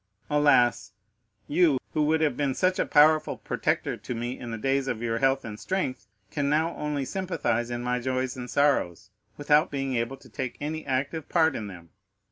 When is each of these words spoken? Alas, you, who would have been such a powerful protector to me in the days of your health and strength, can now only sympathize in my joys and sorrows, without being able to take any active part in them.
Alas, 0.31 0.93
you, 1.47 1.77
who 1.93 2.01
would 2.01 2.21
have 2.21 2.35
been 2.35 2.55
such 2.55 2.79
a 2.79 2.87
powerful 2.87 3.37
protector 3.37 3.95
to 3.95 4.15
me 4.15 4.35
in 4.35 4.49
the 4.49 4.57
days 4.57 4.87
of 4.87 4.99
your 5.03 5.19
health 5.19 5.45
and 5.45 5.59
strength, 5.59 6.07
can 6.31 6.49
now 6.49 6.75
only 6.75 7.05
sympathize 7.05 7.69
in 7.69 7.83
my 7.83 7.99
joys 7.99 8.35
and 8.35 8.49
sorrows, 8.49 9.11
without 9.37 9.69
being 9.69 9.93
able 9.95 10.17
to 10.17 10.27
take 10.27 10.57
any 10.59 10.83
active 10.87 11.29
part 11.29 11.55
in 11.55 11.67
them. 11.67 11.91